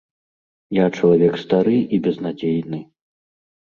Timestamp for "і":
1.93-2.03